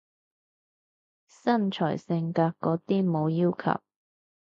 [1.27, 3.79] 身材性格嗰啲冇要求？